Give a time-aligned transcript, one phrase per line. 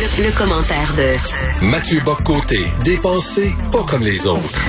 [0.00, 4.64] Le, le commentaire de Mathieu Boccoté, dépensé pas comme les autres.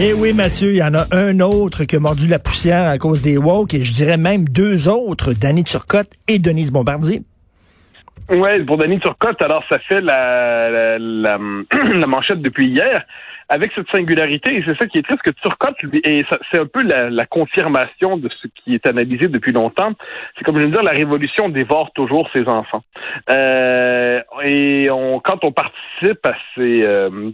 [0.00, 2.98] Eh oui, Mathieu, il y en a un autre qui a mordu la poussière à
[2.98, 7.22] cause des woke, et je dirais même deux autres, Danny Turcotte et Denise Bombardier.
[8.30, 11.38] Oui, pour Danny Turcotte, alors ça fait la, la,
[11.94, 13.04] la, manchette depuis hier
[13.48, 16.82] avec cette singularité, et c'est ça qui est triste, que Turcotte, et c'est un peu
[16.82, 19.92] la, la, confirmation de ce qui est analysé depuis longtemps,
[20.36, 22.82] c'est comme je veux dire, la révolution dévore toujours ses enfants.
[23.30, 26.82] Euh, et on, quand on participe à ces...
[26.82, 27.30] Euh,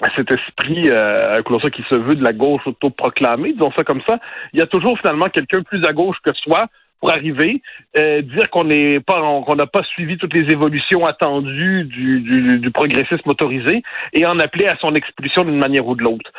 [0.00, 1.40] à cet esprit euh,
[1.72, 4.18] qui se veut de la gauche autoproclamée, disons ça comme ça,
[4.52, 6.66] il y a toujours finalement quelqu'un plus à gauche que soi
[7.02, 7.60] pour arriver,
[7.98, 12.60] euh, dire qu'on n'est pas, qu'on n'a pas suivi toutes les évolutions attendues du, du,
[12.60, 16.30] du, progressisme motorisé et en appeler à son expulsion d'une manière ou de l'autre.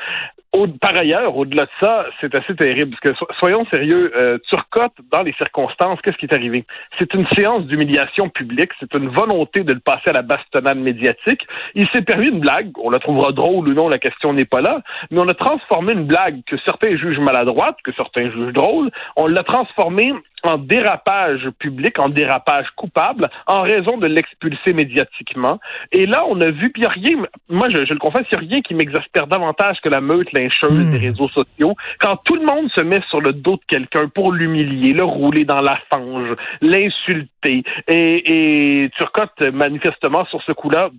[0.82, 5.24] Par ailleurs, au-delà de ça, c'est assez terrible parce que soyons sérieux, euh, Turcotte, dans
[5.24, 6.66] les circonstances, qu'est-ce qui est arrivé?
[7.00, 11.42] C'est une séance d'humiliation publique, c'est une volonté de le passer à la bastonnade médiatique.
[11.74, 14.62] Il s'est permis une blague, on la trouvera drôle ou non, la question n'est pas
[14.62, 18.92] là, mais on a transformé une blague que certains jugent maladroite, que certains jugent drôle,
[19.16, 25.60] on l'a transformée en dérapage public, en dérapage coupable, en raison de l'expulser médiatiquement.
[25.92, 28.50] Et là, on a vu, puis rien, moi je, je le confesse, il n'y a
[28.50, 30.92] rien qui m'exaspère davantage que la meute lyncheuse Hmm.
[30.92, 31.76] des réseaux sociaux.
[32.00, 35.46] Quand tout le monde se met sur le dos de quelqu'un pour l'humilier, le rouler
[35.46, 40.90] dans la fange, l'insulter, et, et Turcotte, manifestement, sur ce coup-là,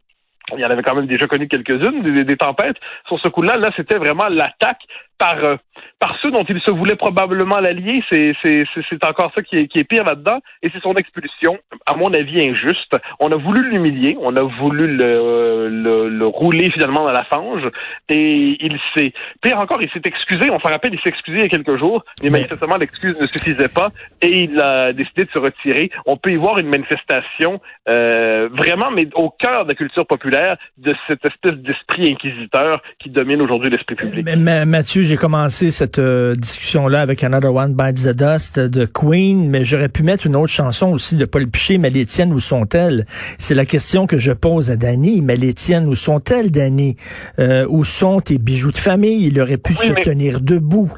[0.53, 2.77] il y en avait quand même déjà connu quelques-unes, des, des tempêtes.
[3.09, 4.83] Sur ce coup-là, là, c'était vraiment l'attaque
[5.19, 5.57] par euh,
[6.01, 8.03] par ceux dont il se voulait probablement l'allier.
[8.11, 11.59] C'est c'est c'est encore ça qui est qui est pire là-dedans, et c'est son expulsion,
[11.87, 12.97] à mon avis injuste.
[13.21, 17.69] On a voulu l'humilier, on a voulu le, le, le rouler finalement dans la fange,
[18.09, 20.51] et il s'est pire encore, il s'est excusé.
[20.51, 23.21] On s'en rappelle, il s'est excusé il y a quelques jours, mais, Mais- manifestement l'excuse
[23.21, 23.89] ne suffisait pas,
[24.21, 25.91] et il a décidé de se retirer.
[26.07, 30.57] On peut y voir une manifestation euh, vraiment, mais au cœur de la culture populaire,
[30.79, 34.25] de cette espèce d'esprit inquisiteur qui domine aujourd'hui l'esprit public.
[34.25, 38.87] Mais, mais, Mathieu, j'ai commencé cette euh, discussion-là avec Another One Bites the Dust de
[38.87, 42.33] Queen, mais j'aurais pu mettre une autre chanson aussi de Paul Piché, mais les tiennes,
[42.33, 43.05] où sont-elles?
[43.39, 46.97] C'est la question que je pose à Danny, mais les tiennes, où sont-elles, Danny?
[47.39, 49.27] Euh, où sont tes bijoux de famille?
[49.27, 50.93] Il aurait pu Oui, se mais- tenir debout.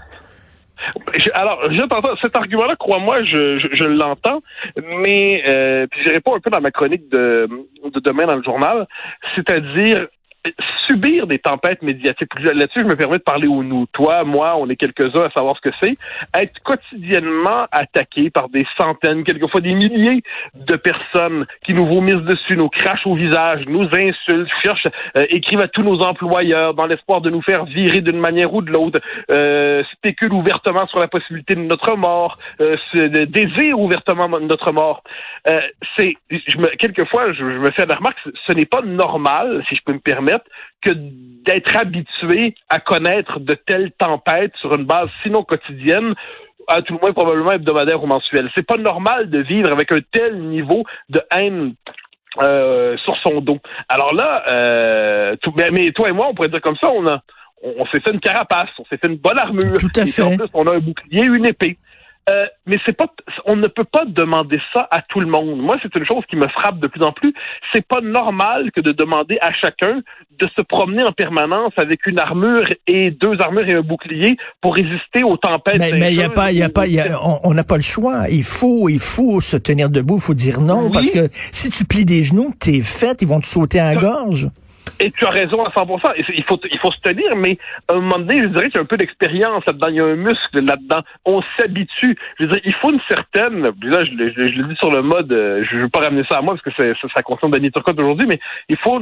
[1.34, 1.58] Alors.
[2.22, 4.38] Cet argument-là, crois-moi, je, je, je l'entends,
[5.02, 7.48] mais euh, puis je réponds un peu dans ma chronique de,
[7.92, 8.86] de demain dans le journal,
[9.34, 10.06] c'est-à-dire
[10.86, 12.30] subir des tempêtes médiatiques.
[12.40, 13.86] Là-dessus, je me permets de parler au nous.
[13.92, 15.96] Toi, moi, on est quelques-uns à savoir ce que c'est.
[16.34, 20.22] Être quotidiennement attaqué par des centaines, quelquefois des milliers
[20.54, 24.86] de personnes qui nous vomissent dessus, nous crachent au visage, nous insultent, cherchent,
[25.16, 28.62] euh, écrivent à tous nos employeurs dans l'espoir de nous faire virer d'une manière ou
[28.62, 32.74] de l'autre, euh, spéculent ouvertement sur la possibilité de notre mort, euh,
[33.26, 35.02] désirent ouvertement notre mort.
[35.48, 35.60] Euh,
[35.96, 39.80] c'est, je me, quelquefois, je me fais la remarque, ce n'est pas normal, si je
[39.84, 40.35] peux me permettre,
[40.80, 46.14] que d'être habitué à connaître de telles tempêtes sur une base sinon quotidienne,
[46.68, 48.50] à tout le moins probablement hebdomadaire ou mensuelle.
[48.56, 51.74] C'est pas normal de vivre avec un tel niveau de haine
[52.42, 53.58] euh, sur son dos.
[53.88, 57.06] Alors là, euh, tout, mais, mais toi et moi, on pourrait dire comme ça, on
[57.06, 57.22] a
[57.62, 59.78] on, on s'est fait une carapace, on s'est fait une bonne armure.
[59.78, 60.22] Tout à Et fait.
[60.22, 61.78] En plus, on a un bouclier, une épée.
[62.28, 63.06] Euh, mais c'est pas,
[63.44, 65.58] on ne peut pas demander ça à tout le monde.
[65.60, 67.32] Moi, c'est une chose qui me frappe de plus en plus.
[67.72, 70.00] C'est pas normal que de demander à chacun
[70.40, 74.74] de se promener en permanence avec une armure et deux armures et un bouclier pour
[74.74, 75.78] résister aux tempêtes.
[75.78, 77.76] Mais mais il y a pas, il y a pas, y a- on n'a pas
[77.76, 78.28] le choix.
[78.28, 80.16] Il faut, il faut se tenir debout.
[80.16, 80.90] Il faut dire non Oui.
[80.92, 83.22] parce que si tu plies des genoux, t'es fait.
[83.22, 84.48] Ils vont te sauter à la gorge.
[84.98, 86.12] Et tu as raison à 100%.
[86.16, 88.76] Et il faut, il faut se tenir, mais à un moment donné, je dirais qu'il
[88.76, 89.88] y a un peu d'expérience là-dedans.
[89.88, 91.00] Il y a un muscle là-dedans.
[91.24, 92.16] On s'habitue.
[92.38, 95.76] Je veux il faut une certaine, là, je, le dis sur le mode, euh, je
[95.76, 98.00] ne veux pas ramener ça à moi parce que c'est, ça, ça concerne Danny Turcotte
[98.00, 99.00] aujourd'hui, mais il faut,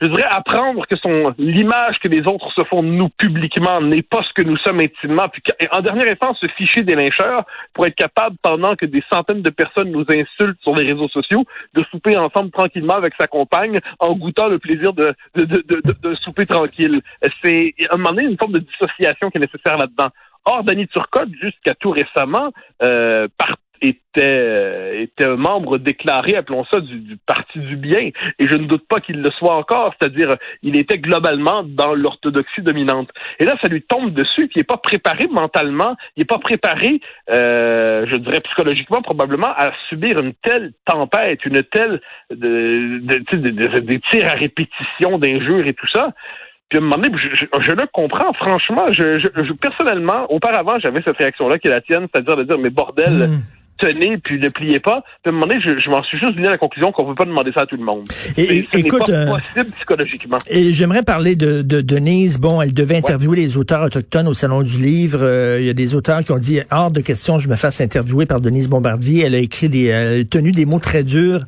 [0.00, 4.02] je dirais, apprendre que son, l'image que les autres se font de nous publiquement n'est
[4.02, 5.28] pas ce que nous sommes intimement.
[5.28, 5.42] Puis,
[5.72, 7.44] en dernière instance, se ficher des lyncheurs
[7.74, 11.44] pour être capable, pendant que des centaines de personnes nous insultent sur les réseaux sociaux,
[11.74, 15.94] de souper ensemble tranquillement avec sa compagne en goûtant le plaisir de, de, de, de,
[16.02, 17.00] de souper tranquille.
[17.42, 20.08] C'est, à un moment donné, une forme de dissociation qui est nécessaire là-dedans.
[20.44, 22.52] Or, Danny Turcotte, jusqu'à tout récemment,
[22.82, 28.10] euh, par était, euh, était membre déclaré, appelons ça, du, du, Parti du bien.
[28.38, 32.62] Et je ne doute pas qu'il le soit encore, c'est-à-dire il était globalement dans l'orthodoxie
[32.62, 33.10] dominante.
[33.38, 37.00] Et là, ça lui tombe dessus, qu'il n'est pas préparé mentalement, il n'est pas préparé,
[37.30, 43.50] euh, je dirais psychologiquement probablement, à subir une telle tempête, une telle de, de, de,
[43.50, 46.12] de des tirs à répétition, d'injures et tout ça.
[46.68, 48.86] Puis à un moment donné, je, je, je le comprends, franchement.
[48.92, 52.70] Je, je, personnellement, auparavant, j'avais cette réaction-là qui est la tienne, c'est-à-dire de dire, mais
[52.70, 53.42] bordel, mm
[53.78, 55.02] tenez puis ne pliez pas.
[55.26, 57.24] Moment donné, je, je m'en suis juste venu à la conclusion qu'on ne peut pas
[57.24, 58.08] demander ça à tout le monde.
[58.36, 60.38] Et, ce écoute, pas possible psychologiquement.
[60.48, 62.38] Et j'aimerais parler de, de, Denise.
[62.38, 63.44] Bon, elle devait interviewer ouais.
[63.44, 65.20] les auteurs autochtones au Salon du Livre.
[65.22, 67.80] Euh, il y a des auteurs qui ont dit hors de question, je me fasse
[67.80, 69.24] interviewer par Denise Bombardier.
[69.24, 71.42] Elle a écrit des, elle a tenu des mots très durs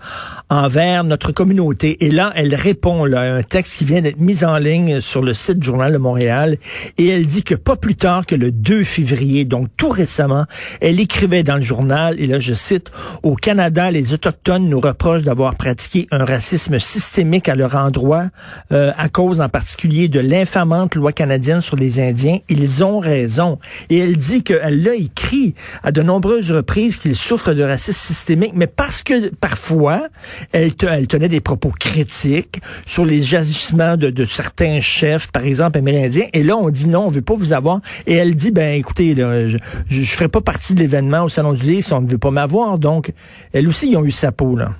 [0.48, 2.04] envers notre communauté.
[2.04, 5.22] Et là, elle répond là, à un texte qui vient d'être mis en ligne sur
[5.22, 6.58] le site du Journal de Montréal.
[6.98, 10.44] Et elle dit que pas plus tard que le 2 février, donc tout récemment,
[10.80, 12.90] elle écrivait dans le journal, et là je cite,
[13.22, 18.26] au Canada, les Autochtones nous reprochent d'avoir pratiqué un racisme systémique à leur endroit,
[18.72, 22.38] euh, à cause en particulier de l'infamante loi canadienne sur les Indiens.
[22.48, 23.58] Ils ont raison.
[23.88, 28.52] Et elle dit qu'elle l'a écrit à de nombreuses reprises qu'ils souffrent de racisme systémique,
[28.54, 30.08] mais parce que parfois,
[30.52, 35.78] elle, te, elle tenait des propos critiques sur les agissements de, certains chefs, par exemple
[35.78, 36.26] amérindiens.
[36.34, 37.80] Et là, on dit non, on veut pas vous avoir.
[38.06, 41.64] Et elle dit, ben écoutez, je ne ferai pas partie de l'événement au Salon du
[41.64, 42.78] Livre ne veut pas m'avoir.
[42.78, 43.12] Donc,
[43.52, 44.70] elles aussi, ils ont eu sa peau, là.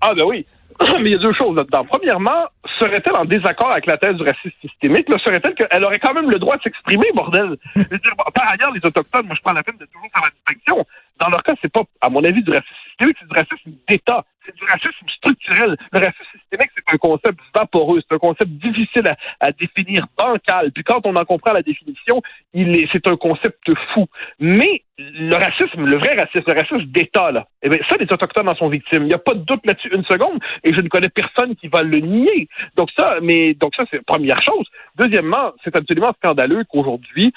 [0.00, 0.46] Ah ben oui.
[0.80, 1.84] Mais il y a deux choses là-dedans.
[1.84, 2.44] Premièrement,
[2.78, 5.08] serait-elle en désaccord avec la thèse du racisme systémique?
[5.08, 7.56] Là, serait-elle qu'elle aurait quand même le droit de s'exprimer, bordel?
[7.76, 10.22] Je veux dire, par ailleurs, les Autochtones, moi je prends la peine de toujours faire
[10.24, 10.86] la distinction.
[11.20, 14.24] Dans leur cas, c'est pas, à mon avis, du racisme systémique, c'est du racisme d'État.
[14.46, 15.76] C'est du racisme structurel.
[15.92, 19.04] Le racisme systémique, c'est un concept vaporeux, c'est un concept difficile
[19.40, 20.72] à, définir, bancal.
[20.72, 22.22] Puis quand on en comprend la définition,
[22.54, 24.06] il est, c'est un concept fou.
[24.38, 28.48] Mais le racisme, le vrai racisme, le racisme d'État, là, eh bien, ça, les Autochtones
[28.48, 29.02] en sont victimes.
[29.02, 31.68] Il n'y a pas de doute là-dessus une seconde, et je ne connais personne qui
[31.68, 32.48] va le nier.
[32.76, 34.66] Donc ça, mais donc ça, c'est première chose.
[34.96, 37.32] Deuxièmement, c'est absolument scandaleux qu'aujourd'hui,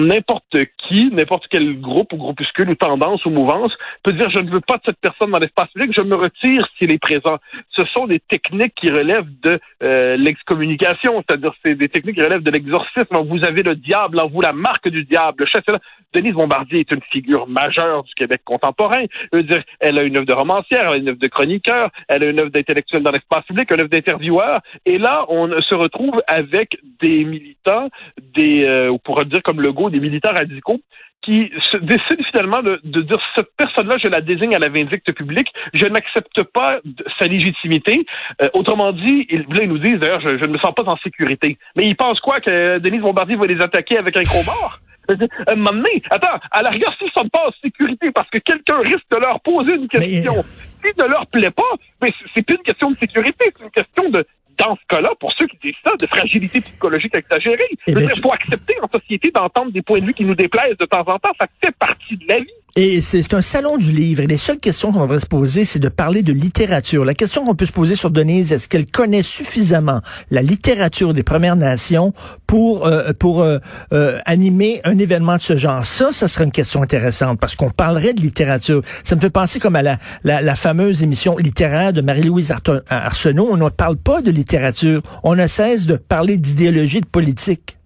[0.00, 4.50] n'importe qui, n'importe quel groupe ou groupuscule ou tendance ou mouvance peut dire je ne
[4.50, 7.38] veux pas de cette personne dans l'espace public, je me retire s'il est présent.
[7.70, 12.42] Ce sont des techniques qui relèvent de euh, l'excommunication, c'est-à-dire c'est des techniques qui relèvent
[12.42, 13.16] de l'exorcisme.
[13.26, 15.46] Vous avez le diable en vous, la marque du diable.
[16.14, 19.04] Denise Bombardier est une figure majeure du Québec contemporain.
[19.32, 22.30] Dire, elle a une œuvre de romancière, elle a une œuvre de chroniqueur, elle a
[22.30, 24.60] une œuvre d'intellectuel dans l'espace public, une œuvre d'intervieweur.
[24.86, 27.88] Et là, on se retrouve avec des militants,
[28.34, 30.80] des, euh, on pourrait dire comme le des militaires radicaux,
[31.24, 35.10] qui se décident finalement de, de dire cette personne-là, je la désigne à la vindicte
[35.12, 36.80] publique, je n'accepte pas
[37.18, 38.04] sa légitimité.
[38.42, 40.84] Euh, autrement dit, ils, là, ils nous disent d'ailleurs, je, je, ne me sens pas
[40.84, 41.56] en sécurité.
[41.76, 44.80] Mais ils pensent quoi que Denise Bombardier va les attaquer avec un crowbar?
[45.56, 48.78] Moment donné, attends, à la rigueur, s'ils ne sont pas en sécurité parce que quelqu'un
[48.78, 50.90] risque de leur poser une question, mais...
[50.90, 51.62] si ne leur plaît pas,
[52.00, 54.26] mais c'est plus une question de sécurité, c'est une question de
[54.58, 57.68] dans ce cas-là, pour ceux qui disent ça, de fragilité psychologique exagérée.
[57.86, 60.86] Il ben, faut accepter en société d'entendre des points de vue qui nous déplaisent de
[60.86, 61.32] temps en temps.
[61.40, 62.50] Ça fait partie de la vie.
[62.76, 64.22] Et c'est un salon du livre.
[64.22, 67.04] Et les seules questions qu'on devrait se poser, c'est de parler de littérature.
[67.04, 70.00] La question qu'on peut se poser sur Denise, est-ce qu'elle connaît suffisamment
[70.32, 72.12] la littérature des Premières Nations
[72.48, 73.58] pour euh, pour euh,
[73.92, 75.86] euh, animer un événement de ce genre?
[75.86, 78.82] Ça, ça serait une question intéressante parce qu'on parlerait de littérature.
[79.04, 82.52] Ça me fait penser comme à la, la, la fameuse émission littéraire de Marie-Louise
[82.88, 83.50] Arsenault.
[83.52, 85.00] On ne parle pas de littérature.
[85.22, 87.78] On ne cesse de parler d'idéologie, de politique.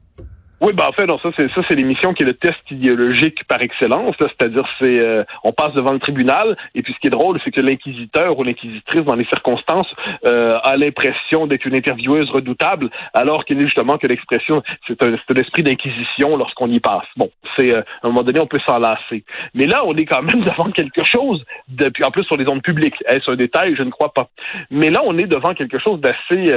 [0.61, 3.45] Oui, ben en fait, non, ça c'est ça c'est l'émission qui est le test idéologique
[3.45, 4.17] par excellence.
[4.19, 7.53] C'est-à-dire, c'est euh, on passe devant le tribunal et puis ce qui est drôle, c'est
[7.53, 9.87] que l'inquisiteur ou l'inquisitrice, dans les circonstances,
[10.27, 15.12] euh, a l'impression d'être une intervieweuse redoutable, alors qu'il est justement que l'expression c'est un,
[15.12, 17.07] un esprit d'inquisition lorsqu'on y passe.
[17.17, 19.25] Bon, c'est euh, à un moment donné on peut s'en lasser.
[19.55, 21.45] Mais là, on est quand même devant quelque chose.
[21.69, 23.77] Depuis en plus sur les ondes publiques, est-ce un détail?
[23.77, 24.29] Je ne crois pas.
[24.73, 26.53] Mais là, on est devant quelque chose d'assez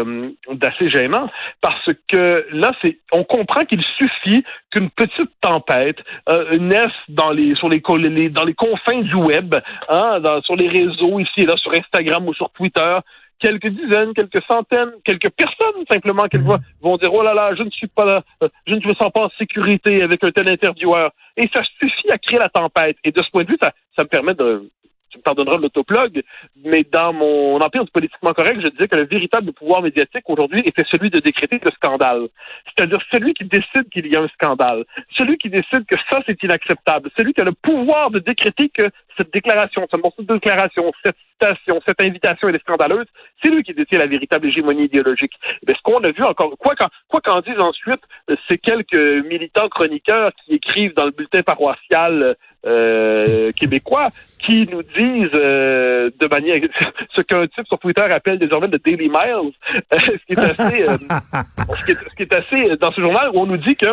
[0.51, 1.29] d'assez gênant
[1.61, 5.97] parce que là, c'est on comprend qu'il suffit qu'une petite tempête
[6.29, 9.55] euh, naisse dans les sur les, les, dans les confins du web,
[9.89, 12.97] hein, dans, sur les réseaux ici et là, sur Instagram ou sur Twitter,
[13.39, 17.63] quelques dizaines, quelques centaines, quelques personnes simplement qu'elles voient vont dire oh là là, je
[17.63, 20.49] ne suis pas là, euh, je ne me sens pas en sécurité avec un tel
[20.49, 21.11] intervieweur.
[21.35, 22.97] Et ça suffit à créer la tempête.
[23.03, 24.69] Et de ce point de vue, ça, ça me permet de
[25.11, 26.23] tu me pardonneras l'autoplogue,
[26.63, 30.61] mais dans mon empire du politiquement correct, je disais que le véritable pouvoir médiatique aujourd'hui
[30.65, 32.27] était celui de décréter le scandale.
[32.65, 34.85] C'est-à-dire celui qui décide qu'il y a un scandale,
[35.17, 38.89] celui qui décide que ça c'est inacceptable, celui qui a le pouvoir de décréter que
[39.17, 43.05] cette déclaration, ce déclaration, cette citation, cette invitation est scandaleuse,
[43.43, 45.33] c'est lui qui détient la véritable hégémonie idéologique.
[45.67, 48.01] Mais ce qu'on a vu encore, quoi qu'en quoi qu'en disent ensuite
[48.49, 54.09] ces quelques militants chroniqueurs qui écrivent dans le bulletin paroissial euh, québécois,
[54.45, 56.59] qui nous disent euh, de manière
[57.15, 59.51] ce qu'un type sur Twitter appelle désormais le Daily Miles,
[59.93, 60.97] euh, ce qui est assez euh,
[61.77, 63.87] ce, qui est, ce, qui est, assez dans ce journal où on nous dit que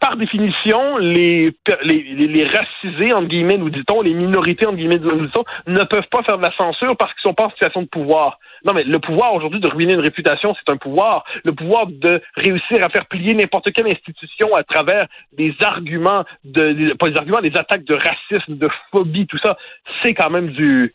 [0.00, 1.54] par définition les
[1.84, 6.08] les, les racisés entre guillemets nous dit-on les minorités entre guillemets nous dit-on ne pepeuvent
[6.10, 8.38] pas faire de la censure parce qu'ils sont pas en situation de pouvoir.
[8.64, 11.24] Non, mais le pouvoir aujourd'hui de ruiner une réputation, c'est un pouvoir.
[11.44, 16.94] Le pouvoir de réussir à faire plier n'importe quelle institution à travers des arguments, de,
[16.94, 19.56] pas des arguments, des attaques de racisme, de phobie, tout ça,
[20.02, 20.94] c'est quand même du,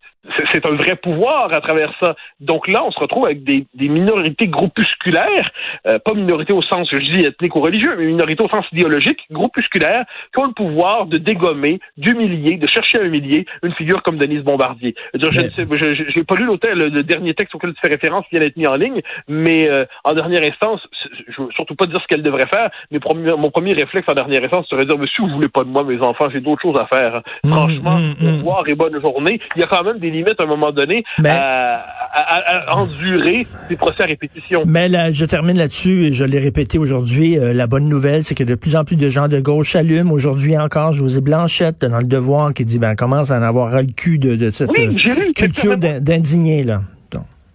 [0.51, 2.15] c'est un vrai pouvoir à travers ça.
[2.39, 5.49] Donc là, on se retrouve avec des, des minorités groupusculaires,
[5.87, 9.19] euh, pas minorités au sens, je dis, ethnique ou religieux, mais minorités au sens idéologique,
[9.31, 14.17] groupusculaires, qui ont le pouvoir de dégommer, d'humilier, de chercher à humilier une figure comme
[14.17, 14.93] Denise Bombardier.
[15.13, 18.67] Je n'ai pas lu l'hôtel, le dernier texte auquel tu fais référence vient d'être mis
[18.67, 20.81] en ligne, mais euh, en dernière instance,
[21.27, 22.99] je veux surtout pas dire ce qu'elle devrait faire, mais
[23.37, 25.83] mon premier réflexe en dernière instance serait de dire, monsieur, vous voulez pas de moi,
[25.83, 27.21] mes enfants, j'ai d'autres choses à faire.
[27.43, 29.39] Mmh, Franchement, mmh, au revoir et bonne journée.
[29.55, 34.03] Il y a quand même des limite à un moment donné à, endurer des procès
[34.03, 34.63] à répétition.
[34.65, 38.35] Mais là, je termine là-dessus, et je l'ai répété aujourd'hui, euh, la bonne nouvelle, c'est
[38.35, 40.11] que de plus en plus de gens de gauche s'allument.
[40.11, 43.87] Aujourd'hui encore, José Blanchette dans le Devoir qui dit, ben, commence à en avoir le
[43.95, 46.81] cul de, cette euh, culture d'indigné, là.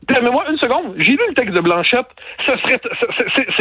[0.07, 0.95] Permets-moi une seconde.
[0.99, 2.07] J'ai lu le texte de Blanchette.
[2.47, 2.81] Ça serait,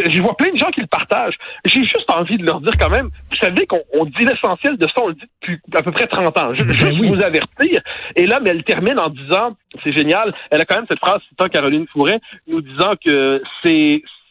[0.06, 1.38] je vois plein de gens qui le partagent.
[1.66, 5.04] J'ai juste envie de leur dire quand même, vous savez qu'on dit l'essentiel de ça,
[5.04, 6.54] on le dit depuis à peu près 30 ans.
[6.54, 7.82] Je, veux juste vous avertir.
[8.16, 11.22] Et là, mais elle termine en disant, c'est génial, elle a quand même cette phrase
[11.30, 14.23] citant Caroline Fouret, nous disant que c'est, ce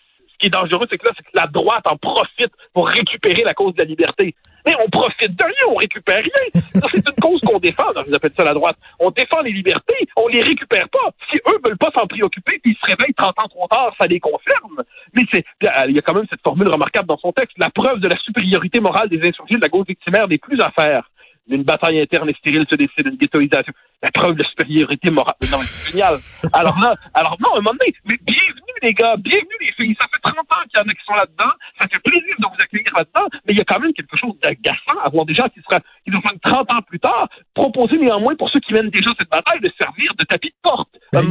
[0.43, 3.55] qui est dangereux, c'est que là, c'est que la droite en profite pour récupérer la
[3.55, 4.35] cause de la liberté.
[4.67, 6.63] Mais on profite de rien, on récupère rien.
[6.91, 8.77] C'est une cause qu'on défend, vous appelez ça la droite.
[8.99, 11.11] On défend les libertés, on les récupère pas.
[11.31, 14.19] Si eux veulent pas s'en préoccuper, ils se réveillent 30 ans trop tard, ça les
[14.19, 14.83] concerne.
[15.15, 15.45] Mais c'est,
[15.89, 18.17] il y a quand même cette formule remarquable dans son texte, la preuve de la
[18.19, 21.09] supériorité morale des insurgés de la gauche victimaire n'est plus à faire.
[21.49, 23.73] Une bataille interne et stérile se décide, une ghettoisation.
[24.03, 25.35] La preuve de supériorité morale.
[25.51, 26.15] Non, c'est génial.
[26.53, 29.57] Alors là, alors non, à un moment donné, mais bienvenue les gars, bienvenue
[29.99, 31.53] Ça fait 30 ans qu'il y en a qui sont là-dedans.
[31.79, 33.29] Ça fait plaisir de vous accueillir là-dedans.
[33.47, 35.81] Mais il y a quand même quelque chose d'agaçant à voir des gens qui sera,
[36.05, 39.31] qui nous font 30 ans plus tard, proposer néanmoins pour ceux qui mènent déjà cette
[39.31, 40.89] bataille de servir de tapis de porte.
[41.13, 41.29] Donné,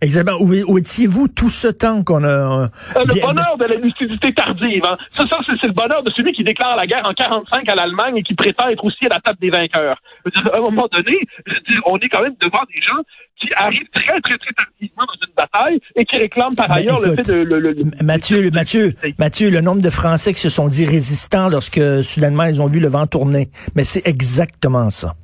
[0.00, 0.36] Exactement.
[0.40, 2.28] Où, où étiez-vous tout ce temps qu'on a...
[2.28, 4.84] Euh, euh, le bonheur de la lucidité tardive.
[4.84, 4.96] Hein.
[5.12, 8.16] Ça, ça c'est le bonheur de celui qui déclare la guerre en 45 à l'Allemagne
[8.16, 10.00] et qui prétend être aussi à la table des vainqueurs.
[10.52, 11.18] À un moment donné,
[11.86, 13.02] on est quand même devant des gens
[13.48, 17.00] qui arrivent très, très, très tardivement dans une bataille et qui réclament par ben, ailleurs
[17.00, 17.34] le fait de...
[17.34, 22.44] Le, Mathieu, Mathieu, Mathieu, le nombre de Français qui se sont dit résistants lorsque soudainement
[22.44, 23.48] ils ont vu le vent tourner.
[23.74, 25.14] Mais c'est exactement ça.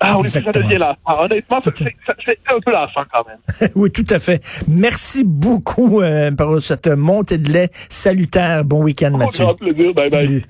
[0.00, 0.96] Ah oui, ça devient là.
[1.04, 3.70] Ah, honnêtement, c'est un peu lassant quand même.
[3.74, 4.40] oui, tout à fait.
[4.68, 8.64] Merci beaucoup euh, pour cette montée de lait salutaire.
[8.64, 9.46] Bon week-end, oh, Mathieu.
[9.58, 9.92] plaisir.
[9.94, 10.24] Bye bye.
[10.24, 10.44] Salut.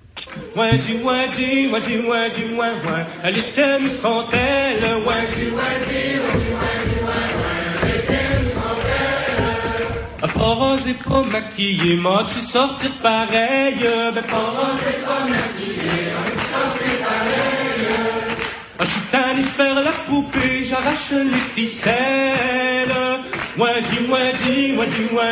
[3.24, 4.78] Les tiennes sont-elles?
[10.38, 13.74] Pas rose et pas maquillée, m'as-tu sortir pareil?
[14.14, 18.38] Ben, pas rose et pas maquillée, m'as-tu sortir pareil?
[18.78, 19.00] Ah, je suis
[19.56, 22.94] faire la poupée, j'arrache les ficelles.
[23.58, 25.28] Wadi, wadi, wadi, wadi.